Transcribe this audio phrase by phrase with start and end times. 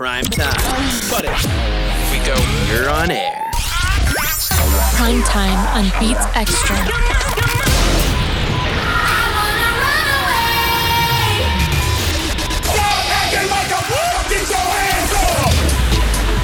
[0.00, 0.54] Prime time.
[1.10, 1.36] Cut it.
[1.36, 2.34] Here we go.
[2.72, 3.50] You're on air.
[4.94, 6.74] Prime time on Beats Extra.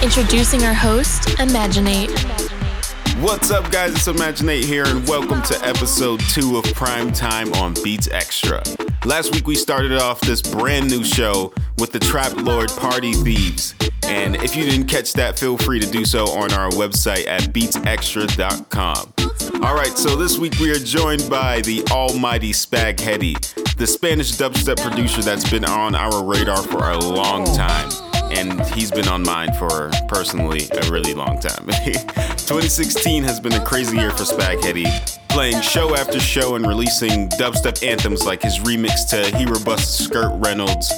[0.02, 2.10] Introducing our host, Imaginate.
[3.20, 3.94] What's up, guys?
[3.94, 8.62] It's Imaginate here, and welcome to episode two of Prime Time on Beats Extra.
[9.06, 13.72] Last week, we started off this brand new show with the Trap Lord Party Thieves.
[14.02, 17.42] And if you didn't catch that, feel free to do so on our website at
[17.42, 19.14] beatsextra.com.
[19.62, 23.36] All right, so this week we are joined by the almighty Spag Heddy,
[23.76, 28.90] the Spanish dubstep producer that's been on our radar for a long time and he's
[28.90, 31.66] been on mine for personally a really long time.
[31.66, 34.86] 2016 has been a crazy year for Spag Heddy,
[35.28, 40.88] playing show after show and releasing dubstep anthems like his remix to Herobust Skrt Reynolds.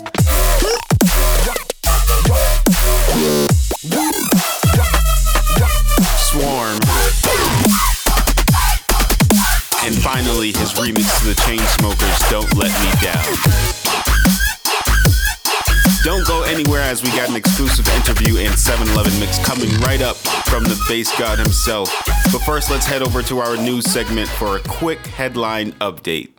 [6.31, 6.79] Swarm.
[9.85, 13.88] And finally, his remix to the Chainsmokers, Don't Let Me Down.
[16.05, 20.01] Don't go anywhere as we got an exclusive interview and 7 Eleven mix coming right
[20.01, 21.93] up from the bass god himself.
[22.33, 26.31] But first, let's head over to our news segment for a quick headline update.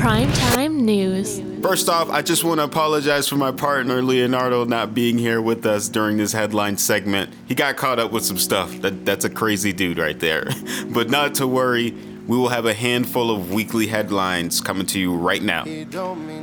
[0.00, 1.40] Prime time news.
[1.62, 5.64] First off, I just want to apologize for my partner Leonardo not being here with
[5.64, 7.32] us during this headline segment.
[7.46, 8.70] He got caught up with some stuff.
[8.80, 10.48] That, that's a crazy dude right there.
[10.88, 11.94] but not to worry,
[12.26, 15.64] we will have a handful of weekly headlines coming to you right now.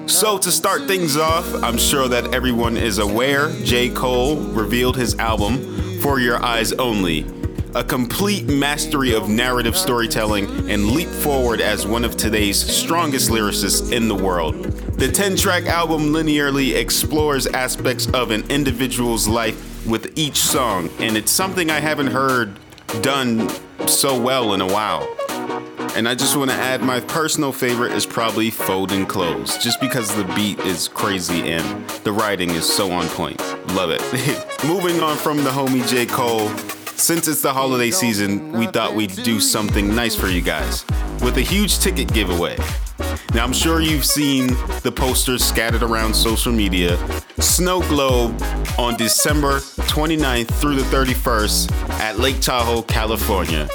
[0.08, 3.90] So, to start things off, I'm sure that everyone is aware J.
[3.90, 7.26] Cole revealed his album, For Your Eyes Only,
[7.74, 13.92] a complete mastery of narrative storytelling and leap forward as one of today's strongest lyricists
[13.92, 14.56] in the world.
[15.00, 21.18] The 10 track album linearly explores aspects of an individual's life with each song, and
[21.18, 22.60] it's something I haven't heard
[23.02, 23.50] done
[23.88, 25.08] so well in a while.
[25.94, 30.16] And I just want to add my personal favorite is probably Folding Clothes, just because
[30.16, 33.38] the beat is crazy and the writing is so on point.
[33.74, 34.02] Love it.
[34.66, 36.06] Moving on from the homie J.
[36.06, 36.48] Cole,
[36.96, 40.86] since it's the holiday season, we thought we'd do something nice for you guys
[41.22, 42.58] with a huge ticket giveaway.
[43.34, 44.48] Now, I'm sure you've seen
[44.84, 46.98] the posters scattered around social media.
[47.40, 48.42] Snow Globe
[48.78, 53.68] on December 29th through the 31st at Lake Tahoe, California.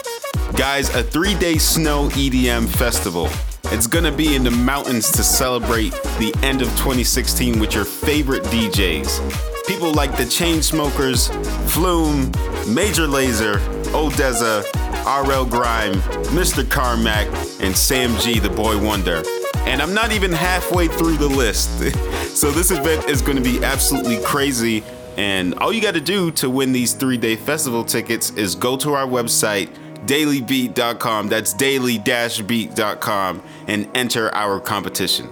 [0.57, 3.29] Guys, a three day snow EDM festival.
[3.65, 8.43] It's gonna be in the mountains to celebrate the end of 2016 with your favorite
[8.45, 9.67] DJs.
[9.67, 11.29] People like the Chainsmokers,
[11.69, 12.31] Flume,
[12.75, 13.59] Major Lazer,
[13.93, 14.65] ODESZA,
[15.05, 16.01] RL Grime,
[16.33, 16.69] Mr.
[16.69, 17.27] Carmack,
[17.61, 19.23] and Sam G, the Boy Wonder.
[19.67, 21.69] And I'm not even halfway through the list.
[22.35, 24.83] so this event is gonna be absolutely crazy.
[25.19, 28.95] And all you gotta do to win these three day festival tickets is go to
[28.95, 29.69] our website
[30.07, 31.29] dailybeat.com.
[31.29, 35.31] That's daily-beat.com and enter our competition.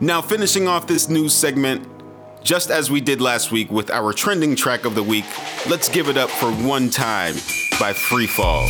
[0.00, 1.86] Now, finishing off this news segment,
[2.44, 5.26] just as we did last week with our trending track of the week,
[5.68, 7.34] let's give it up for One Time
[7.80, 8.68] by Freefall.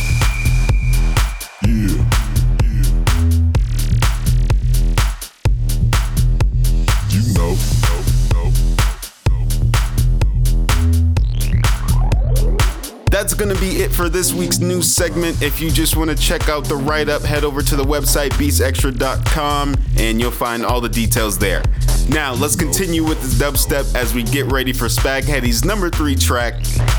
[13.29, 15.39] That's going to be it for this week's news segment.
[15.39, 18.31] If you just want to check out the write up, head over to the website
[18.31, 21.61] beatsextra.com and you'll find all the details there.
[22.09, 26.15] Now, let's continue with the dubstep as we get ready for Spag Heddy's number three
[26.15, 26.55] track.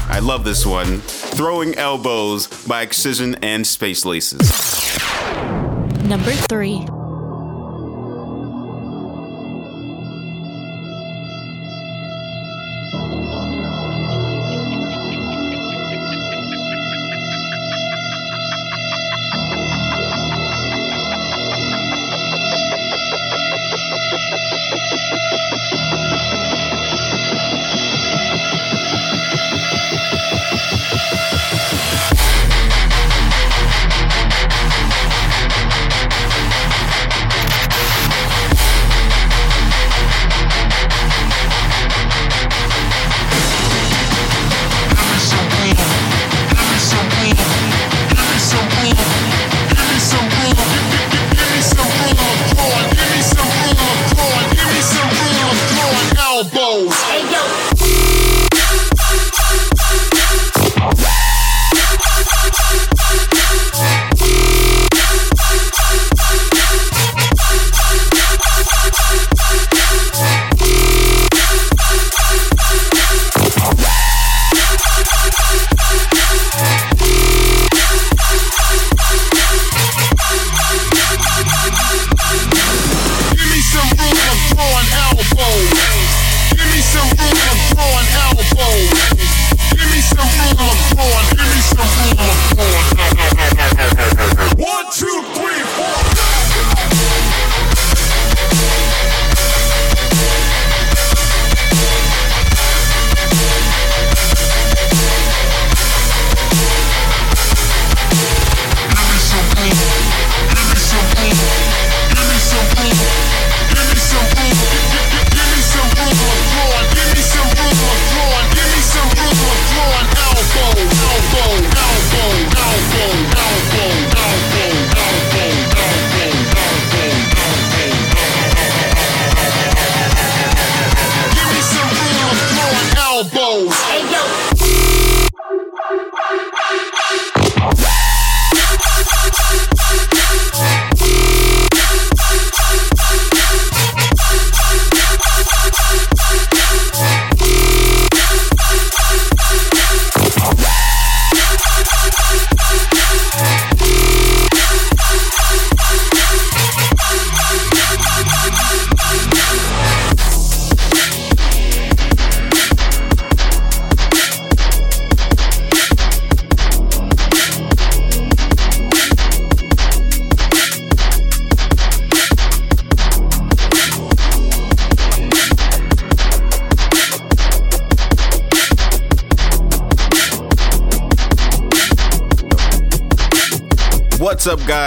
[0.08, 4.38] I love this one Throwing Elbows by Excision and Space Laces.
[6.04, 6.86] Number three.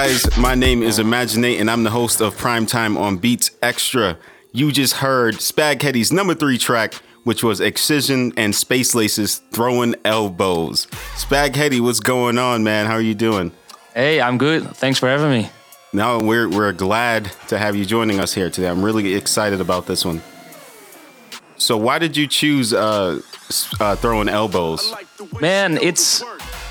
[0.04, 0.38] Guys?
[0.38, 4.18] My name is Imaginate, and I'm the host of Primetime on Beats Extra.
[4.52, 9.96] You just heard Spag Heddy's number three track, which was Excision and Space Laces Throwing
[10.04, 10.88] Elbows.
[11.16, 12.86] Spag Heddy, what's going on, man?
[12.86, 13.54] How are you doing?
[13.94, 14.64] Hey, I'm good.
[14.76, 15.50] Thanks for having me.
[15.94, 18.68] No, we're we're glad to have you joining us here today.
[18.68, 20.22] I'm really excited about this one.
[21.56, 23.22] So, why did you choose uh,
[23.80, 24.94] uh, throwing elbows?
[25.40, 26.22] Man, it's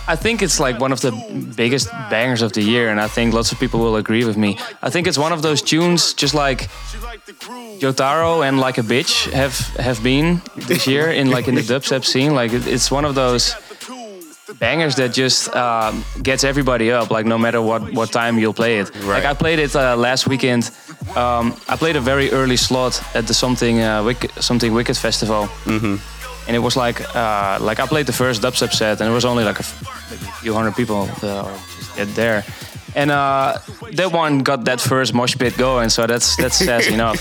[0.08, 1.12] I think it's like one of the
[1.56, 4.58] biggest bangers of the year and I think lots of people will agree with me.
[4.82, 6.68] I think it's one of those tunes just like
[7.80, 12.04] Jotaro and Like a Bitch have have been this year in like in the dubstep
[12.04, 12.34] scene.
[12.34, 13.54] Like it's one of those
[14.58, 17.10] bangers that just um, gets everybody up.
[17.10, 18.90] Like no matter what what time you'll play it.
[19.06, 20.70] Like I played it uh, last weekend.
[21.16, 25.48] Um, I played a very early slot at the something uh, wicked, something wicked festival.
[26.46, 29.24] And it was like uh, like I played the first dubstep set, and it was
[29.24, 31.48] only like a, f- maybe a few hundred people uh,
[32.14, 32.42] there.
[32.94, 33.56] And uh,
[33.96, 37.18] that one got that first mosh pit going, so that's that's says enough.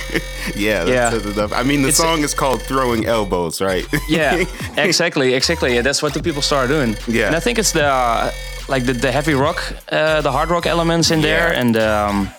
[0.56, 1.09] Yeah, Yeah.
[1.12, 1.53] that's enough.
[1.53, 3.85] I mean, the It's- song is called "Throwing Elbows," right?
[4.09, 4.44] Yeah,
[4.77, 5.75] exactly, exactly.
[5.75, 6.95] Yeah, that's what the people start doing.
[7.07, 7.27] Yeah.
[7.27, 8.31] and I think it's the uh,
[8.68, 9.59] like the, the heavy rock,
[9.91, 12.29] uh, the hard rock elements in there, and um,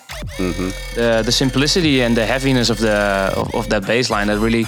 [0.95, 4.65] the the simplicity and the heaviness of the of, of that bass line that really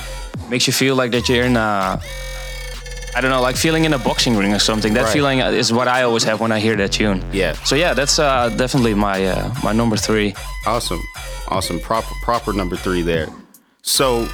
[0.50, 2.00] makes you feel like that you're in a.
[3.18, 4.94] I don't know, like feeling in a boxing ring or something.
[4.94, 5.14] That Right.
[5.14, 7.24] feeling is what I always have when I hear that tune.
[7.32, 7.54] Yeah.
[7.64, 10.36] So yeah, that's uh, definitely my uh, my number three.
[10.66, 11.02] Awesome,
[11.48, 11.80] awesome.
[11.80, 13.28] Proper, proper number three there.
[13.84, 14.26] So,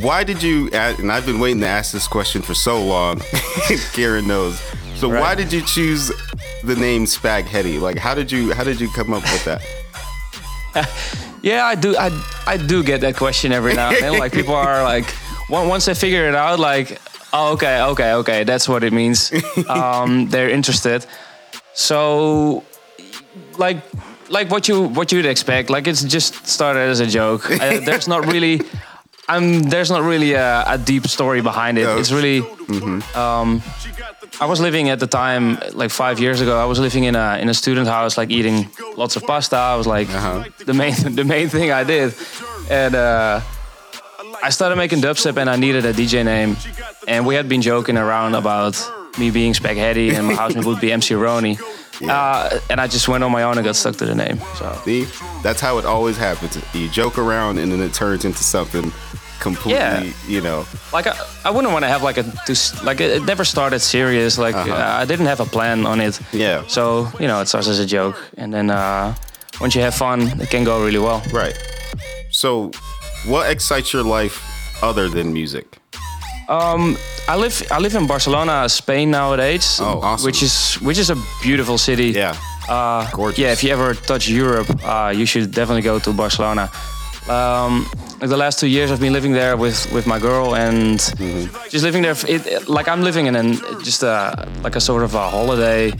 [0.00, 0.68] why did you?
[0.72, 3.20] And I've been waiting to ask this question for so long.
[3.92, 4.58] Karen knows.
[4.96, 6.10] So, why did you choose
[6.64, 7.78] the name Spaghetti?
[7.78, 8.52] Like, how did you?
[8.52, 9.62] How did you come up with that?
[11.44, 11.94] Yeah, I do.
[11.94, 12.08] I
[12.46, 14.18] I do get that question every now and then.
[14.18, 15.04] Like people are like,
[15.48, 16.98] once they figure it out, like,
[17.32, 19.32] oh, okay, okay, okay, that's what it means.
[19.68, 21.06] Um, they're interested.
[21.74, 22.62] So,
[23.58, 23.78] like,
[24.28, 25.70] like what you what you'd expect.
[25.70, 27.50] Like it's just started as a joke.
[27.50, 28.60] Uh, there's not really.
[29.26, 31.84] I'm, there's not really a, a deep story behind it.
[31.84, 31.96] No.
[31.98, 32.40] It's really
[33.14, 33.62] um,
[34.38, 36.58] I was living at the time, like five years ago.
[36.60, 39.56] I was living in a in a student house, like eating lots of pasta.
[39.56, 40.44] I was like Uh-huh.
[40.66, 42.12] the main the main thing I did,
[42.70, 43.40] and uh,
[44.42, 46.56] I started making dubstep, and I needed a DJ name.
[47.06, 48.74] And we had been joking around about
[49.18, 51.58] me being Spaghetti, and my housemate would be MC Roni.
[52.02, 54.40] Uh, and I just went on my own and got stuck to the name.
[54.58, 55.06] So See,
[55.44, 56.58] that's how it always happens.
[56.74, 58.92] You joke around, and then it turns into something
[59.38, 59.78] completely.
[59.80, 60.12] Yeah.
[60.26, 60.66] You know.
[60.92, 62.24] like I, I wouldn't want to have like a
[62.82, 64.38] like it, never started serious.
[64.38, 66.20] Like uh, I didn't have a plan on it.
[66.32, 66.66] Yeah.
[66.66, 69.14] So you know, it starts as a joke, and then uh,
[69.60, 71.22] once you have fun, it can go really well.
[71.32, 71.56] Right.
[72.34, 72.72] So,
[73.26, 74.40] what excites your life
[74.82, 75.78] other than music?
[76.48, 76.96] Um,
[77.28, 79.78] I live I live in Barcelona, Spain nowadays.
[79.80, 80.26] Oh, awesome.
[80.26, 82.10] Which is which is a beautiful city.
[82.10, 82.36] Yeah.
[82.68, 83.38] Uh, Gorgeous.
[83.38, 86.70] Yeah, if you ever touch Europe, uh, you should definitely go to Barcelona.
[87.28, 87.86] Um,
[88.20, 91.68] the last two years, I've been living there with, with my girl and Mm-hmm.
[91.70, 92.14] just living there.
[92.28, 95.92] It, like I'm living in an just a like a sort of a holiday,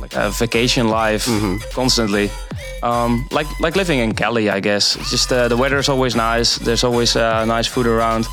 [0.00, 1.56] like a vacation life Mm-hmm.
[1.74, 2.30] constantly.
[2.82, 4.96] Um, like like living in Cali, I guess.
[4.96, 6.56] It's just uh, the weather is always nice.
[6.58, 8.26] There's always uh, nice food around,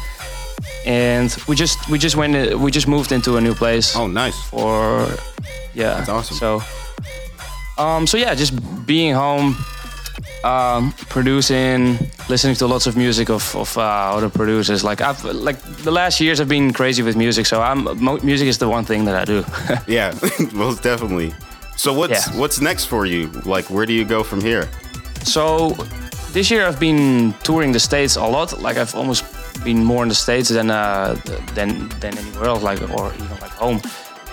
[0.85, 4.35] and we just we just went we just moved into a new place Oh, nice.
[4.51, 5.07] or
[5.75, 6.37] yeah That's awesome.
[6.37, 6.61] so
[7.77, 8.53] um so yeah just
[8.85, 9.55] being home
[10.43, 13.81] um producing listening to lots of music of, of uh,
[14.17, 17.83] other producers like i've like the last years I've been crazy with music so i'm
[18.25, 19.43] music is the one thing that i do
[19.87, 20.13] Yeah,
[20.53, 21.33] most definitely.
[21.83, 22.39] So what's Yeah.
[22.41, 23.21] what's next for you?
[23.53, 24.63] Like, where do you go from here?
[25.23, 25.43] so
[26.33, 29.23] this year i've been touring the states a lot like i've almost
[29.65, 31.13] been more in the states than uh
[31.55, 31.69] than
[32.01, 33.79] than anywhere else like or even like home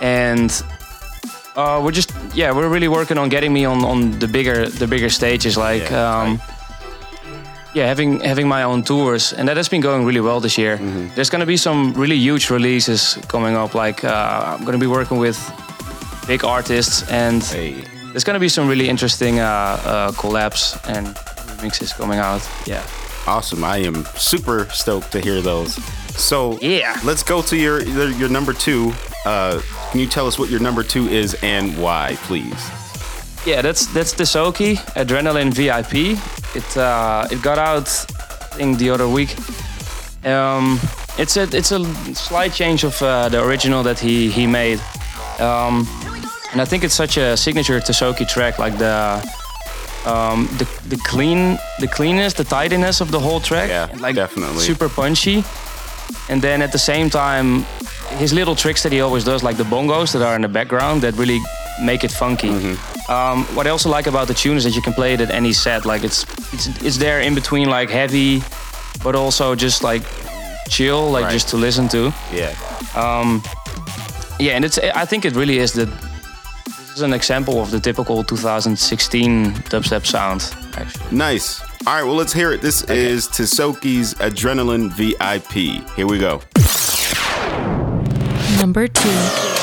[0.01, 0.49] and
[1.57, 4.87] uh, we're just yeah we're really working on getting me on on the bigger the
[4.87, 6.39] bigger stages like Yeah, um
[7.73, 10.77] yeah, having having my own tours, and that has been going really well this year.
[11.15, 13.75] There's going to be some really huge releases coming up.
[13.75, 15.37] Like uh, I'm going to be working with
[16.27, 17.83] big artists, and Hey.
[18.11, 21.07] there's to be some really interesting uh, uh, collabs and
[21.61, 22.41] remixes coming out.
[22.65, 22.83] Yeah.
[23.25, 23.63] Awesome.
[23.63, 25.75] I am super stoked to hear those.
[26.17, 26.95] So Yeah.
[27.03, 28.93] let's go to your your, your number two.
[29.25, 29.59] Uh,
[29.91, 32.71] can you tell us what your number two is and why, please?
[33.45, 36.17] Yeah, that's that's the Soki Adrenaline VIP.
[36.55, 37.87] It uh, it got out
[38.51, 39.35] I think the other week.
[40.25, 40.79] Um,
[41.17, 41.79] it's a it's a
[42.15, 44.79] slight change of uh, the original that he he made,
[45.39, 45.85] um,
[46.57, 48.57] and I think it's such a signature Soki track.
[48.57, 49.21] Like the
[50.05, 53.69] um, the the clean the cleanness, the tidiness of the whole track.
[53.69, 54.63] Yeah, like definitely.
[54.63, 55.43] super punchy.
[56.29, 57.65] And then at the same time,
[58.17, 61.01] his little tricks that he always does, like the bongos that are in the background,
[61.03, 61.39] that really
[61.79, 62.49] make it funky.
[62.49, 63.11] Mm-hmm.
[63.11, 65.29] Um, what I also like about the tune is that you can play it at
[65.29, 65.85] any set.
[65.85, 68.41] Like it's it's it's there in between like heavy,
[69.03, 70.01] but also just like
[70.69, 71.33] chill, like Right.
[71.33, 72.11] just to listen to.
[72.33, 72.55] Yeah.
[74.39, 75.85] Yeah, and it's I think it really is the
[76.97, 80.53] is an example of the typical 2016 dubstep sound.
[80.75, 81.15] Actually.
[81.15, 81.61] Nice.
[81.85, 82.61] All right, well, let's hear it.
[82.61, 85.87] This is Tisoki's Adrenaline VIP.
[85.95, 86.41] Here we go.
[88.59, 89.56] Number two.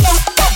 [0.00, 0.47] Stop.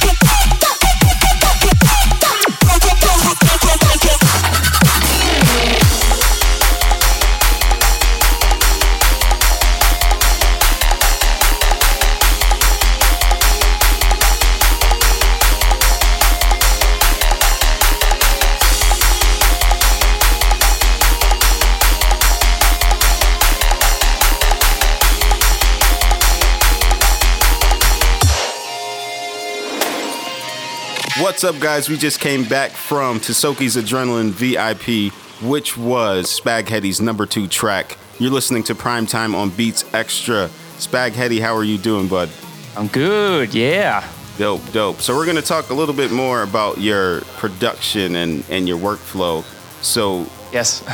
[31.42, 31.88] What's up, guys?
[31.88, 37.98] We just came back from Tisoki's Adrenaline VIP, which was Spag Heddy's number two track.
[38.20, 40.48] You're listening to Primetime on Beats Extra.
[40.76, 42.30] Spag Heddy, how are you doing, bud?
[42.76, 44.08] I'm good, yeah.
[44.38, 45.00] Dope, dope.
[45.00, 49.42] So we're gonna talk a little bit more about your production and, and your workflow.
[49.82, 50.84] So Yes.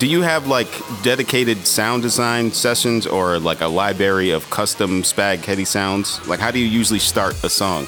[0.00, 0.66] do you have like
[1.04, 6.26] dedicated sound design sessions or like a library of custom Spag Heddy sounds?
[6.26, 7.86] Like how do you usually start a song?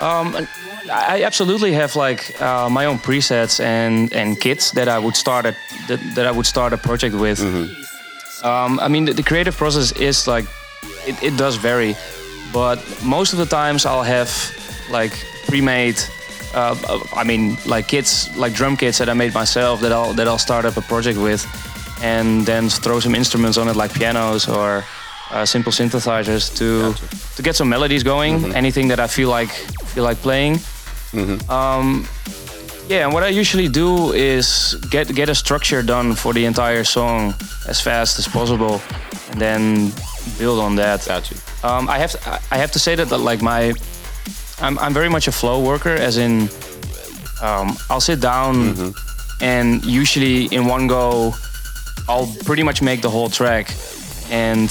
[0.00, 0.48] Um,
[0.90, 5.46] I absolutely have like uh, my own presets and, and kits that I would start
[5.46, 5.56] a
[5.88, 7.40] that, that I would start a project with.
[8.42, 10.44] Um, I mean, the, the creative process is like
[11.06, 11.96] it, it does vary,
[12.52, 14.30] but most of the times I'll have
[14.90, 15.12] like
[15.46, 15.98] pre-made.
[16.54, 20.28] Uh, I mean, like kits, like drum kits that I made myself that I'll that
[20.28, 21.44] I'll start up a project with,
[22.02, 24.84] and then throw some instruments on it, like pianos or
[25.30, 27.36] uh, simple synthesizers to Gotcha.
[27.36, 28.40] to get some melodies going.
[28.40, 28.56] Mm-hmm.
[28.56, 29.50] Anything that I feel like
[29.94, 30.60] feel like playing.
[31.50, 32.06] Um,
[32.88, 36.84] yeah, and what I usually do is get get a structure done for the entire
[36.84, 37.34] song
[37.66, 38.80] as fast as possible,
[39.30, 39.92] and then
[40.38, 41.06] build on that.
[41.06, 41.36] Got you.
[41.62, 43.72] Um, I have to, I have to say that, that like my
[44.60, 46.48] I'm I'm very much a flow worker, as in
[47.42, 48.94] um, I'll sit down
[49.40, 51.34] and usually in one go
[52.08, 53.70] I'll pretty much make the whole track,
[54.30, 54.68] and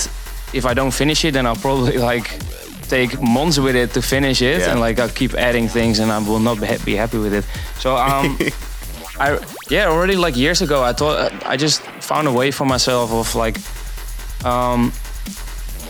[0.54, 2.30] if I don't finish it, then I'll probably like
[2.96, 4.70] take months with it to finish it, Yeah.
[4.72, 7.46] and like I'll keep adding things, and I will not be ha- happy with it.
[7.80, 8.38] So um.
[9.20, 9.38] I
[9.70, 11.16] yeah already like years ago I thought
[11.54, 13.58] I just found a way for myself of like
[14.44, 14.92] um,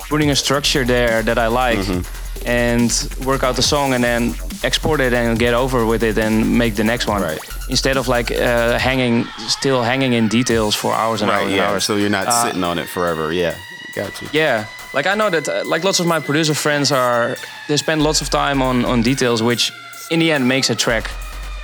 [0.10, 2.02] putting a structure there that I like Mm-hmm.
[2.46, 2.92] and
[3.26, 6.74] work out the song and then export it and get over with it and make
[6.76, 7.40] the next one Right.
[7.70, 11.48] instead of like uh, hanging still hanging in details for hours and hours Right.
[11.48, 11.70] and Yeah.
[11.72, 11.84] hours.
[11.86, 13.32] So you're not Uh, sitting on it forever.
[13.32, 13.56] Yeah.
[13.96, 14.28] Got you.
[14.34, 17.36] yeah, like I know that uh, like lots of my producer friends are
[17.68, 19.72] they spend lots of time on on details, which
[20.10, 21.10] in the end makes a track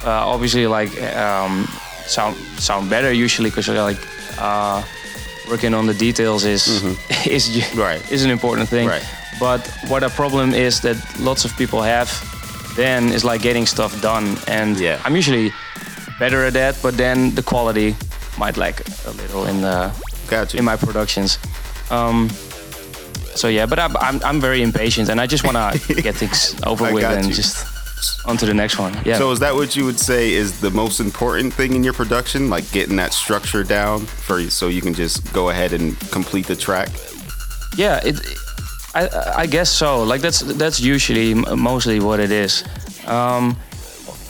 [0.06, 1.66] uh, obviously like um,
[2.08, 4.00] sound sound better usually because you're like
[4.40, 4.82] uh,
[5.50, 6.68] working on the details is
[7.28, 7.80] is Mm-hmm.
[7.80, 8.12] Right.
[8.12, 8.88] is an important thing.
[8.88, 9.06] Right.
[9.40, 12.10] But what a problem is that lots of people have
[12.76, 14.98] then is like getting stuff done, and Yeah.
[15.06, 15.52] I'm usually
[16.20, 17.96] better at that, but then the quality
[18.38, 19.92] might lack a little in the
[20.54, 21.40] in my productions.
[21.90, 22.30] Um,
[23.40, 26.56] so yeah, but I'm, I'm I'm very impatient and I just want to get things
[26.66, 27.34] over with and you.
[27.34, 27.66] just
[28.26, 28.94] on to the next one.
[29.06, 29.18] Yeah.
[29.18, 32.50] So is that what you would say is the most important thing in your production,
[32.50, 36.56] like getting that structure down for so you can just go ahead and complete the
[36.56, 36.90] track?
[37.76, 38.20] yeah, it.
[38.96, 39.10] I
[39.44, 40.04] I guess so.
[40.04, 42.64] Like that's that's usually mostly what it is.
[43.08, 43.56] Um,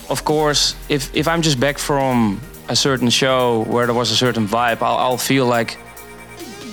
[0.08, 4.16] of course, if if I'm just back from a certain show where there was a
[4.16, 5.78] certain vibe, I'll, I'll feel like.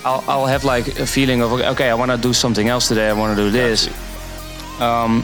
[0.08, 3.10] I'll, I'll have like a feeling of okay, I want to do something else today.
[3.10, 3.90] I want to do this.
[4.80, 5.24] um,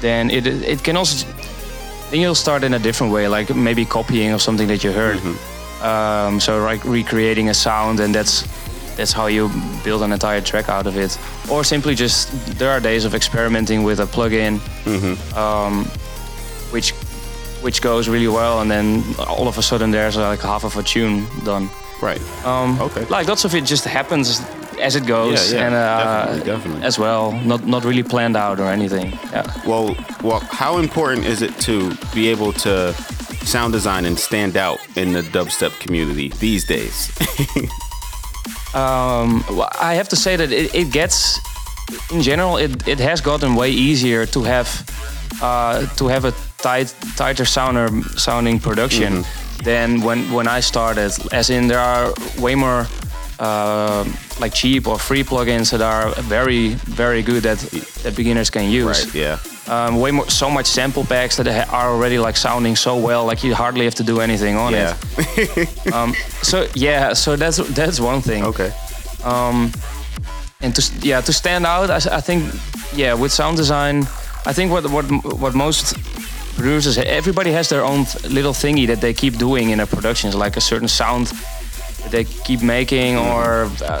[0.00, 1.26] then it it can also
[2.10, 5.18] then you'll start in a different way, like maybe copying of something that you heard.
[5.82, 8.42] Um, so like recreating a sound, and that's
[8.96, 9.48] that's how you
[9.84, 11.18] build an entire track out of it.
[11.50, 14.58] Or simply just there are days of experimenting with a plugin,
[15.36, 15.84] um,
[16.72, 16.92] which
[17.62, 20.82] which goes really well, and then all of a sudden there's like half of a
[20.82, 21.68] tune done.
[22.02, 22.20] Right.
[22.44, 23.04] Um, Okay.
[23.06, 24.40] Like lots of it just happens
[24.80, 25.86] as it goes, Yeah, yeah, and uh,
[26.26, 26.82] definitely, definitely.
[26.86, 29.10] as well, not not really planned out or anything.
[29.32, 29.44] Yeah.
[29.66, 32.94] Well, well, how important is it to be able to
[33.44, 37.10] sound design and stand out in the dubstep community these days?
[38.74, 41.40] Um, well, I have to say that it, it gets,
[42.12, 44.68] in general, it, it has gotten way easier to have
[45.42, 49.24] uh, to have a tight, tighter sounder sounding production
[49.64, 51.12] than when when I started.
[51.32, 52.86] As in, there are way more
[53.38, 54.04] uh,
[54.40, 57.58] like cheap or free plugins that are very very good that
[58.02, 59.04] that beginners can use.
[59.04, 59.14] right.
[59.14, 59.38] Yeah.
[59.68, 63.44] Um, way more, so much sample packs that are already like sounding so well, like
[63.44, 64.78] you hardly have to do anything on it.
[64.78, 64.96] Yeah.
[65.36, 65.92] it.
[65.92, 68.44] Um, so yeah, so that's that's one thing.
[68.44, 68.72] okay.
[70.60, 72.52] and to yeah to stand out I think
[72.94, 74.02] yeah with sound design
[74.46, 75.04] i think what what
[75.40, 75.96] what most
[76.58, 80.56] producers everybody has their own little thingy that they keep doing in their productions like
[80.56, 81.26] a certain sound
[82.02, 84.00] that they keep making or uh,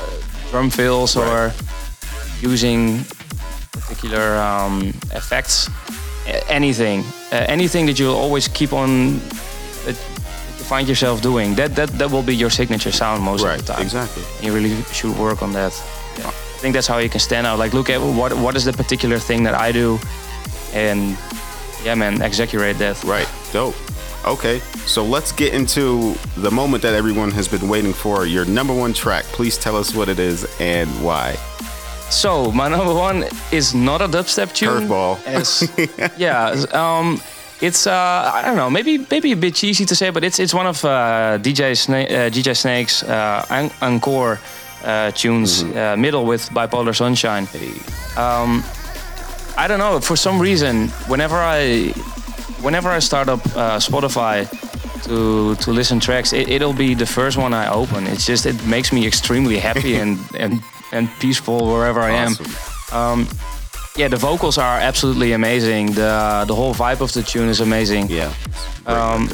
[0.50, 1.52] drum fills or
[2.40, 3.04] using
[3.72, 5.70] particular um, effects
[6.48, 7.00] anything
[7.32, 9.18] uh, anything that you'll always keep on
[9.86, 9.96] that
[10.58, 13.60] you find yourself doing that that that will be your signature sound most Right.
[13.60, 14.22] of the time Exactly.
[14.42, 15.72] you really should work on that.
[16.26, 17.56] I think that's how you can stand out.
[17.60, 19.98] Like, look at what what is the particular thing that I do,
[20.74, 21.16] and
[21.84, 23.02] yeah, man, exaggerate that.
[23.04, 23.28] Right.
[23.52, 23.74] Dope.
[24.26, 24.60] Okay.
[24.86, 28.26] So let's get into the moment that everyone has been waiting for.
[28.26, 29.24] Your number one track.
[29.26, 31.36] Please tell us what it is and why.
[32.10, 34.88] So my number one is not a dubstep tune.
[34.88, 35.24] Curveball.
[35.26, 35.70] As,
[36.18, 37.20] yeah, um,
[37.60, 40.54] it's uh, I don't know, maybe maybe a bit cheesy to say, but it's it's
[40.54, 44.38] one of uh, DJ Snake, uh, DJ Snake's uh, encore
[44.84, 47.46] uh, tunes, uh, middle with Bipolar Sunshine.
[48.16, 48.62] Um,
[49.58, 50.00] I don't know.
[50.00, 51.92] For some reason, whenever I
[52.62, 54.46] whenever I start up uh, Spotify
[55.04, 58.06] to to listen tracks, it, it'll be the first one I open.
[58.06, 62.32] It's just it makes me extremely happy and and and peaceful wherever I am.
[62.92, 63.26] Awesome.
[63.96, 65.94] Yeah, the vocals are absolutely amazing.
[65.94, 68.08] The the whole vibe of the tune is amazing.
[68.10, 68.32] Yeah.
[68.86, 69.28] Um,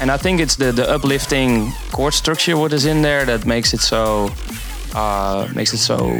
[0.00, 3.72] and I think it's the the uplifting chord structure what is in there that makes
[3.72, 4.28] it so
[4.94, 6.18] uh, makes it so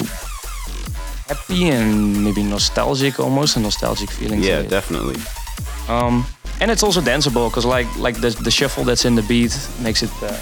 [1.35, 4.43] happy and maybe nostalgic, almost a nostalgic feeling.
[4.43, 5.17] Yeah, definitely.
[5.89, 6.25] Um,
[6.61, 10.03] and it's also danceable because like like the the shuffle that's in the beat makes
[10.03, 10.37] it uh,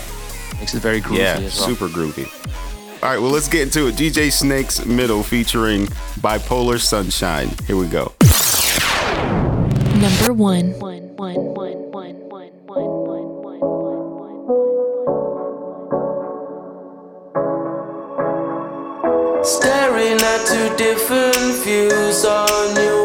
[0.59, 1.69] makes it very groovy Yeah, as well.
[1.69, 2.27] super groovy.
[3.03, 3.95] All right, well, let's get into it.
[3.95, 5.87] DJ Snake's Middle featuring
[6.21, 7.49] Bipolar Sunshine.
[7.67, 8.13] Here we go.
[10.01, 10.75] Number one.
[20.33, 23.00] At two different views on your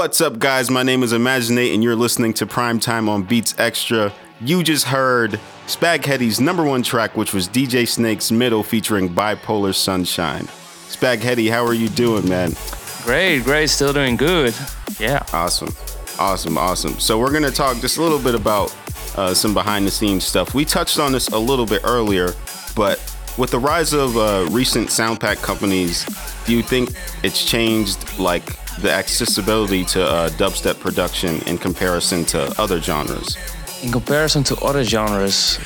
[0.00, 0.70] What's up, guys?
[0.70, 4.10] My name is Imaginate, and you're listening to Primetime on Beats Extra.
[4.40, 9.74] You just heard Spag Heddy's number one track, which was DJ Snake's Middle featuring Bipolar
[9.74, 10.44] Sunshine.
[10.88, 12.54] Spag Heddy, how are you doing, man?
[13.02, 14.54] Great, great, still doing good.
[14.98, 15.22] Yeah.
[15.34, 15.74] Awesome.
[16.18, 16.98] Awesome, awesome.
[16.98, 18.74] So, we're going to talk just a little bit about
[19.18, 20.54] uh, some behind the scenes stuff.
[20.54, 22.32] We touched on this a little bit earlier,
[22.74, 22.98] but
[23.36, 26.06] with the rise of uh, recent sound pack companies,
[26.46, 26.90] do you think
[27.22, 33.36] it's changed like the accessibility to uh, dubstep production in comparison to other genres?
[33.82, 35.58] In comparison to other genres,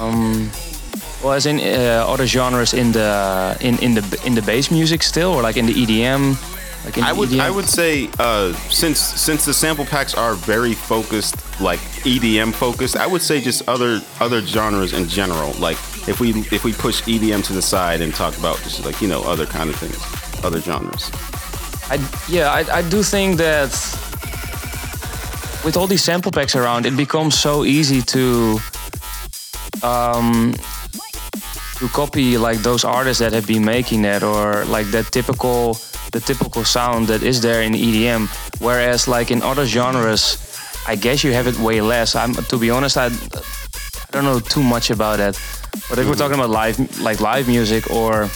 [0.00, 0.50] um,
[1.22, 5.02] well, as in uh, other genres in the in, in the in the bass music
[5.02, 6.36] still, or like in the EDM,
[6.84, 7.40] like in I the would EDM?
[7.40, 12.96] I would say uh, since since the sample packs are very focused, like EDM focused,
[12.96, 15.52] I would say just other other genres in general.
[15.54, 15.78] Like
[16.08, 19.08] if we if we push EDM to the side and talk about just like you
[19.08, 19.98] know other kind of things,
[20.44, 21.10] other genres.
[21.88, 21.96] I,
[22.28, 23.70] yeah, I, I do think that
[25.64, 28.58] with all these sample packs around, it becomes so easy to
[29.82, 30.54] um,
[31.78, 35.78] to copy like those artists that have been making that or like that typical
[36.12, 38.28] the typical sound that is there in EDM.
[38.60, 40.38] Whereas like in other genres,
[40.88, 42.16] I guess you have it way less.
[42.16, 45.38] I'm to be honest, I, I don't know too much about that.
[45.90, 48.28] But if we're talking about live like live music or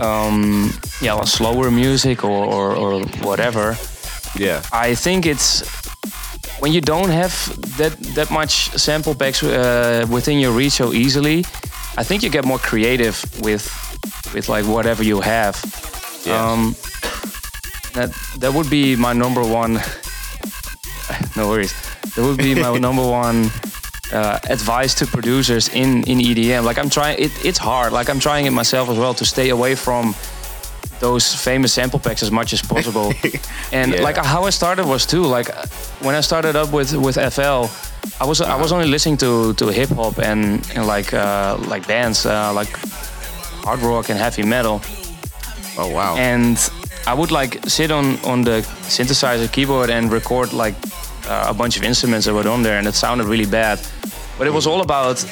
[0.00, 3.76] um, yeah, well, slower music or, or, or whatever,
[4.38, 4.62] Yeah.
[4.72, 5.62] I think it's
[6.60, 7.32] when you don't have
[7.78, 11.44] that that much sample packs uh, within your reach so easily.
[11.98, 13.64] I think you get more creative with
[14.34, 15.56] with like whatever you have.
[16.24, 16.52] Yeah.
[16.52, 16.74] Um,
[17.92, 19.72] that that would be my number one.
[21.36, 21.72] no worries.
[22.14, 23.50] That would be my number one
[24.12, 26.64] uh, advice to producers in in EDM.
[26.64, 27.18] Like I'm trying.
[27.18, 27.92] It, it's hard.
[27.92, 30.14] Like I'm trying it myself as well to stay away from
[31.00, 33.12] those famous sample packs as much as possible.
[33.72, 34.02] and Yeah.
[34.02, 35.50] like how I started was too like
[36.00, 37.66] when I started up with with FL,
[38.20, 41.86] I was I was only listening to to hip hop and and like uh, like
[41.86, 42.70] bands uh, like
[43.64, 44.80] hard rock and heavy metal,
[45.78, 46.16] Oh wow.
[46.16, 46.56] and
[47.06, 50.74] I would like sit on on the synthesizer keyboard and record like
[51.28, 53.78] uh, a bunch of instruments that were on there, and it sounded really bad.
[54.38, 55.24] But it was all about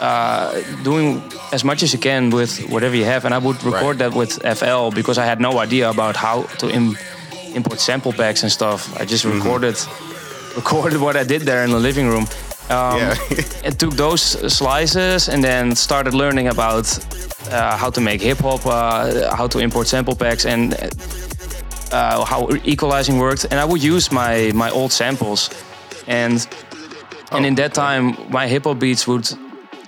[0.00, 3.98] uh, doing as much as you can with whatever you have, and I would record
[3.98, 6.96] that with FL because I had no idea about how to Im-
[7.54, 8.88] import sample packs and stuff.
[9.00, 9.38] I just Mm-hmm.
[9.38, 9.76] recorded
[10.56, 12.26] recorded what I did there in the living room.
[12.70, 13.16] Um, Yeah.
[13.64, 16.86] and took those slices and then started learning about
[17.50, 20.74] uh, how to make hip hop, uh, how to import sample packs, and
[21.92, 23.44] uh, how equalizing worked.
[23.50, 25.50] And I would use my my old samples,
[26.06, 26.46] and
[27.34, 29.28] and in that time, my hip hop beats would.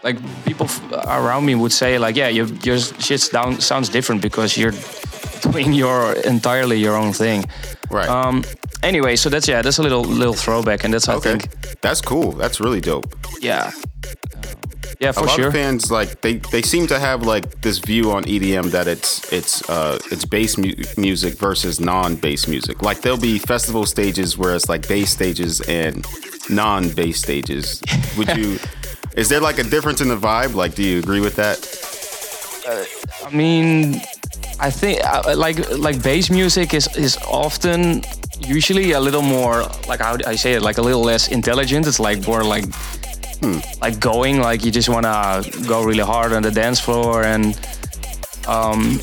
[0.04, 4.56] Like people f- around me would say, like, yeah, your your shit sounds different because
[4.56, 4.74] you're
[5.52, 7.44] doing your entirely your own thing.
[7.90, 8.08] right.
[8.08, 8.44] Um.
[8.82, 11.38] Anyway, so that's yeah, that's a little little throwback, and that's I okay.
[11.38, 12.32] think That's cool.
[12.32, 13.06] That's really dope.
[13.40, 13.72] yeah,
[15.00, 15.48] yeah for a lot sure.
[15.48, 19.32] of fans like they, they seem to have like this view on EDM that it's
[19.32, 22.82] it's uh it's bass mu- music versus non-bass music.
[22.82, 26.06] Like there'll be festival stages where it's like bass stages and
[26.50, 27.82] non-bass stages.
[28.16, 28.58] Would you?
[29.16, 30.54] is there like a difference in the vibe?
[30.54, 31.58] Like, do you agree with that?
[33.24, 34.00] I mean,
[34.58, 38.02] I think uh, like like bass music is is often
[38.40, 41.86] usually a little more like how I say it like a little less intelligent.
[41.86, 42.64] It's like more like
[43.80, 47.54] like going like you just wanna go really hard on the dance floor and
[48.48, 48.98] um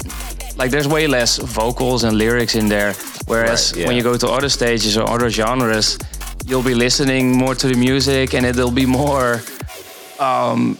[0.57, 2.93] like there's way less vocals and lyrics in there.
[3.27, 3.87] Whereas Right, yeah.
[3.87, 5.97] when you go to other stages or other genres,
[6.45, 9.41] you'll be listening more to the music and it'll be more
[10.19, 10.77] um,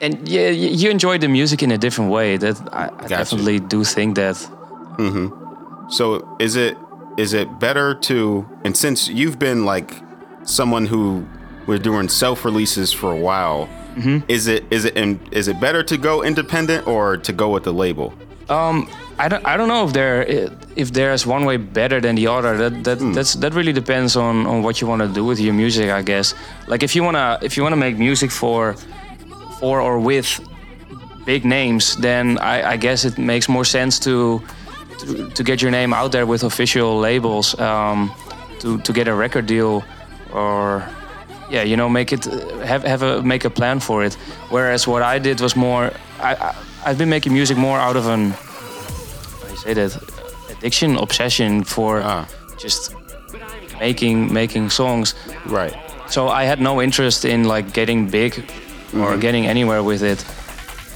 [0.00, 2.36] and yeah, you enjoy the music in a different way.
[2.36, 3.08] That I, I Gotcha.
[3.08, 4.36] definitely do think that.
[4.36, 5.90] Mm-hmm.
[5.90, 6.76] So is it
[7.16, 9.92] is it better to and since you've been like
[10.44, 11.26] someone who
[11.66, 14.18] we're doing self releases for a while, mm-hmm.
[14.28, 14.96] is it is it
[15.32, 18.14] is it better to go independent or to go with the label?
[18.48, 20.22] Um, I don't, I don't know if there
[20.76, 22.56] if there's one way better than the other.
[22.56, 25.54] That that that's that really depends on, on what you want to do with your
[25.54, 26.34] music, I guess.
[26.68, 28.76] Like if you wanna if you wanna make music for
[29.58, 30.40] for or with
[31.26, 34.40] big names, then I, I guess it makes more sense to,
[34.98, 38.12] to to get your name out there with official labels, um,
[38.60, 39.82] to to get a record deal,
[40.32, 40.88] or
[41.50, 42.24] yeah, you know, make it
[42.64, 44.14] have have a make a plan for it.
[44.50, 46.54] Whereas what I did was more I, I
[46.86, 48.47] I've been making music more out of an how do you
[49.62, 49.96] say that
[50.50, 52.24] addiction obsession for Ah.
[52.62, 52.92] just
[53.80, 55.14] making making songs.
[55.46, 55.74] Right.
[56.08, 58.32] So I had no interest in like getting big
[58.94, 60.24] or getting anywhere with it.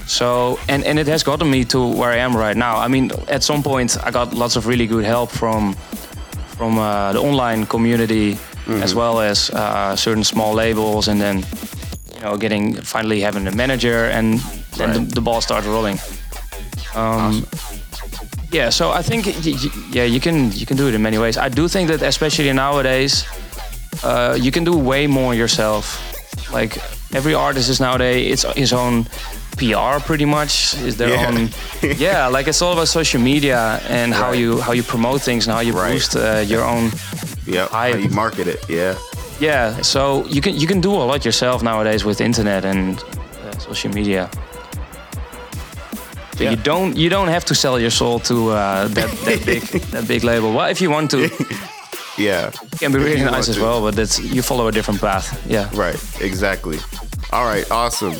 [0.07, 2.85] So and and it has gotten me to where I am right now.
[2.85, 5.75] I mean, at some point I got lots of really good help from
[6.57, 8.37] from uh, the online community
[8.83, 11.45] as well as uh, certain small labels, and then
[12.15, 14.41] you know getting finally having a manager, and
[14.77, 15.09] then Right.
[15.09, 15.99] the, the ball started rolling.
[16.95, 17.45] Um,
[18.53, 19.27] Yeah, so I think
[19.95, 21.37] yeah you can you can do it in many ways.
[21.37, 23.25] I do think that especially nowadays,
[24.05, 25.85] uh, you can do way more yourself.
[26.53, 26.77] Like
[27.15, 29.05] every artist is nowadays it's his own
[29.57, 31.29] PR pretty much is their Yeah.
[31.29, 31.49] own
[31.99, 34.39] yeah like it's all about social media and how Right.
[34.41, 35.93] you how you promote things and how you Right.
[35.93, 36.91] boost uh, your own
[37.47, 37.71] Yep.
[37.71, 38.59] How you market it?
[38.69, 38.95] Yeah.
[39.41, 43.59] yeah so you can you can do a lot yourself nowadays with internet and uh,
[43.59, 44.29] social media
[46.37, 46.51] so Yeah.
[46.51, 50.07] you don't you don't have to sell your soul to uh, that, that big that
[50.09, 51.19] big label well if you want to
[52.19, 52.49] yeah.
[52.73, 53.63] it can be really nice as to.
[53.63, 55.97] well but that's you follow a different path yeah Right.
[56.21, 56.79] Exactly.
[57.33, 57.65] All right.
[57.71, 58.13] Awesome.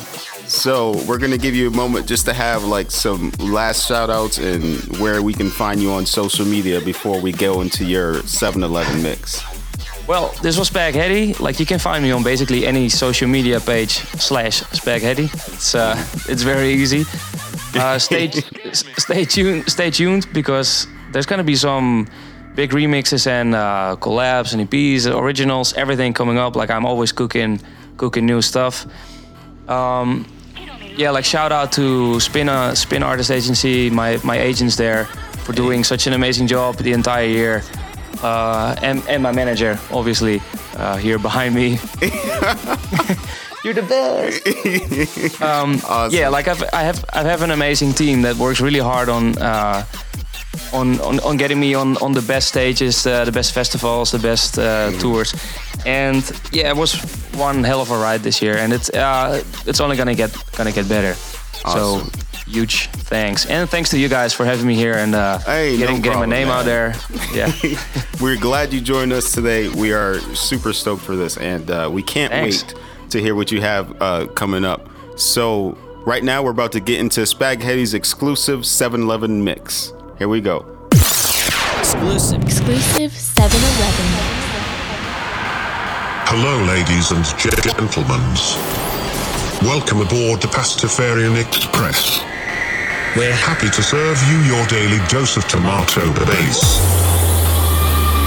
[0.47, 4.37] So we're gonna give you a moment just to have like some last shout outs
[4.39, 9.01] and where we can find you on social media before we go into your 7-Eleven
[9.03, 9.41] mix.
[10.07, 11.39] Well, this was Spag Heddy.
[11.39, 15.25] Like you can find me on basically any social media page slash Spag Spaghetti.
[15.53, 15.95] It's uh,
[16.27, 17.05] it's very easy.
[17.75, 19.69] Uh, stay stay tuned.
[19.69, 22.07] Stay tuned because there's gonna be some
[22.55, 26.55] big remixes and uh, collabs and EPs, originals, everything coming up.
[26.55, 27.59] Like I'm always cooking
[27.97, 28.85] cooking new stuff.
[29.67, 30.25] Um,
[30.95, 35.05] yeah, like shout out to Spin uh, Spin Artist Agency, my my agents there
[35.43, 37.63] for doing such an amazing job the entire year.
[38.21, 40.41] Uh, and, and my manager, obviously,
[40.77, 41.77] uh, here behind me.
[43.63, 45.41] You're the best.
[45.41, 46.13] um, Awesome.
[46.17, 49.37] Yeah, like I've, I have I have an amazing team that works really hard on
[49.37, 49.85] uh,
[50.73, 54.19] on, on on getting me on on the best stages, uh, the best festivals, the
[54.19, 55.33] best uh, tours,
[55.85, 56.95] and yeah, it was
[57.35, 60.71] one hell of a ride this year, and it's uh, it's only gonna get gonna
[60.73, 61.15] get better.
[61.63, 62.09] Awesome.
[62.11, 65.71] So huge thanks, and thanks to you guys for having me here and uh, Hey,
[65.71, 66.59] no getting getting my name man.
[66.59, 66.93] out there.
[67.33, 67.51] Yeah.
[68.21, 69.69] We're glad you joined us today.
[69.69, 72.63] We are super stoked for this, and uh, we can't Thanks.
[72.63, 72.75] wait
[73.13, 74.89] to hear what you have uh, coming up.
[75.15, 79.93] So, right now, we're about to get into Spag Heddy's exclusive 7 Eleven mix.
[80.17, 80.65] Here we go.
[80.91, 82.41] Exclusive.
[82.43, 84.05] Exclusive 7 Eleven.
[86.25, 88.25] Hello, ladies and gentlemen.
[89.61, 92.19] Welcome aboard the Pastafarian Express.
[93.15, 96.81] We're happy to serve you your daily dose of tomato base.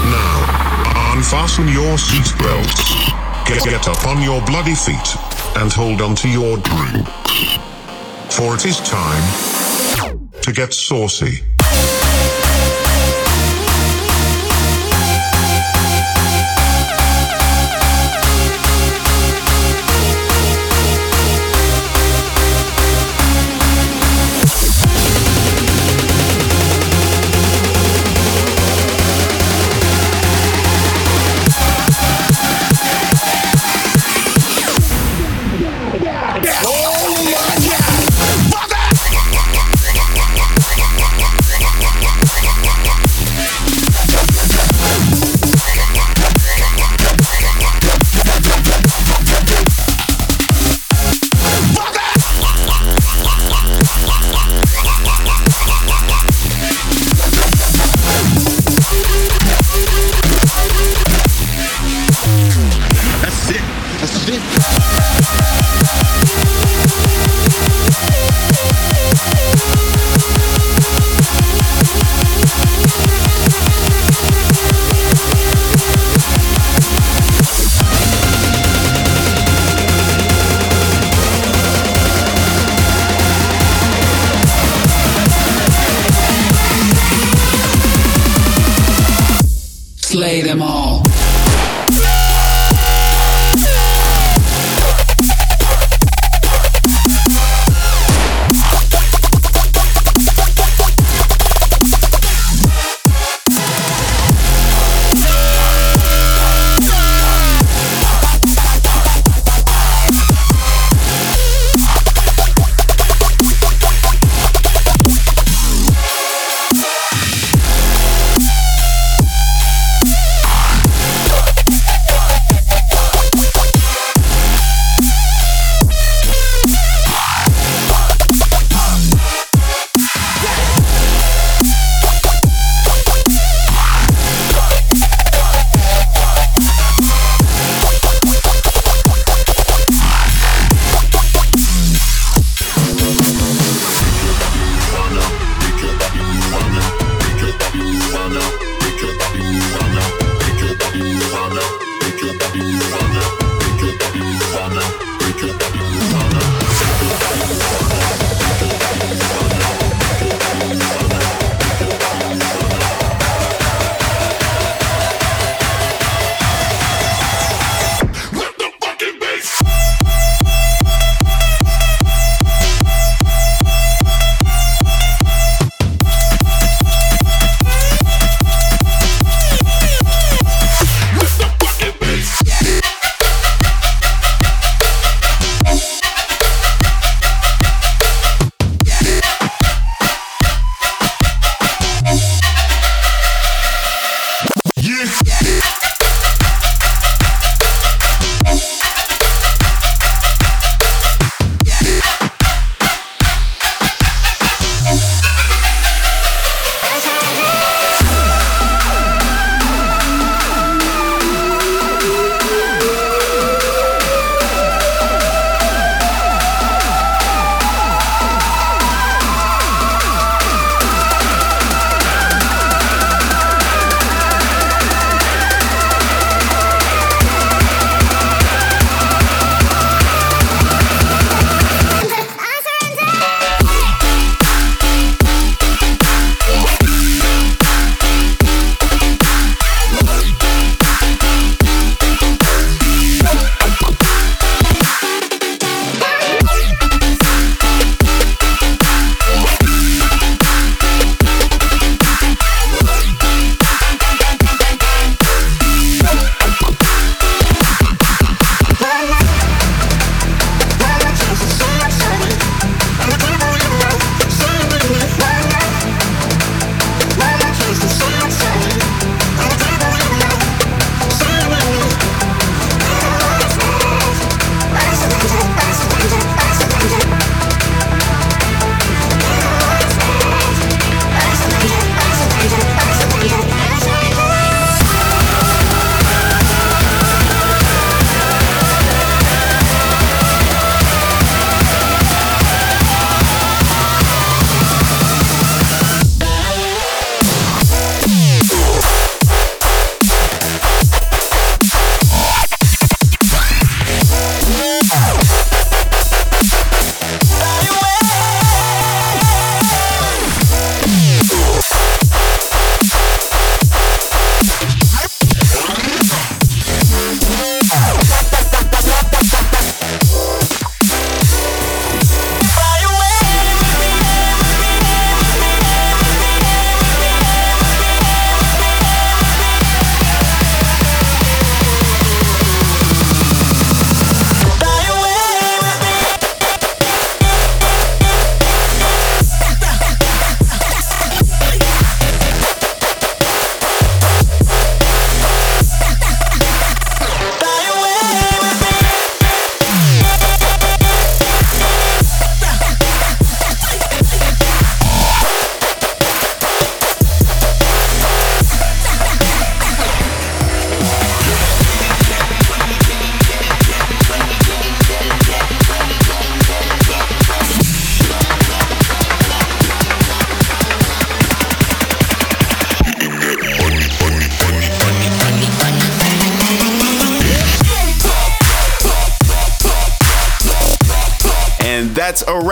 [0.07, 5.15] Now, unfasten your seatbelts, get, get up on your bloody feet,
[5.55, 7.07] and hold on to your drink.
[8.29, 9.23] For it is time
[10.41, 11.43] to get saucy.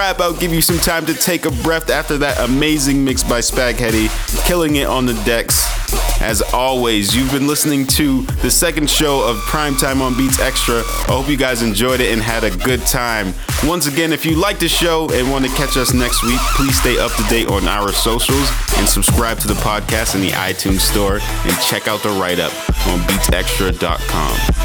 [0.05, 0.19] Wrap.
[0.19, 3.73] I'll give you some time to take a breath after that amazing mix by Spag
[3.73, 4.07] Heddy,
[4.45, 5.65] killing it on the decks.
[6.21, 10.81] As always, you've been listening to the second show of Primetime on Beats Extra.
[10.81, 13.33] I hope you guys enjoyed it and had a good time.
[13.63, 16.79] Once again, if you like the show and want to catch us next week, please
[16.79, 20.81] stay up to date on our socials and subscribe to the podcast in the iTunes
[20.81, 22.53] Store and check out the write up
[22.89, 24.64] on beatsextra.com.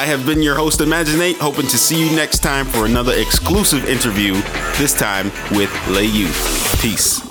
[0.00, 3.84] I have been your host, Imaginate, hoping to see you next time for another exclusive
[3.84, 4.32] interview,
[4.78, 6.80] this time with Lay Youth.
[6.80, 7.29] Peace.